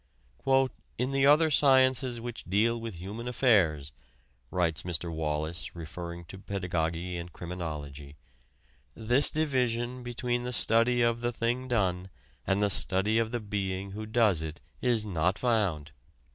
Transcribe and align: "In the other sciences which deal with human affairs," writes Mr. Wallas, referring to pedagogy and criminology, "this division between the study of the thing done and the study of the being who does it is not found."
"In 0.97 1.11
the 1.11 1.27
other 1.27 1.51
sciences 1.51 2.19
which 2.19 2.45
deal 2.45 2.81
with 2.81 2.95
human 2.95 3.27
affairs," 3.27 3.91
writes 4.49 4.81
Mr. 4.81 5.13
Wallas, 5.13 5.75
referring 5.75 6.25
to 6.25 6.39
pedagogy 6.39 7.17
and 7.17 7.31
criminology, 7.31 8.15
"this 8.95 9.29
division 9.29 10.01
between 10.01 10.41
the 10.41 10.53
study 10.53 11.03
of 11.03 11.21
the 11.21 11.31
thing 11.31 11.67
done 11.67 12.09
and 12.47 12.63
the 12.63 12.69
study 12.71 13.19
of 13.19 13.29
the 13.29 13.39
being 13.39 13.91
who 13.91 14.07
does 14.07 14.41
it 14.41 14.59
is 14.81 15.05
not 15.05 15.37
found." 15.37 15.91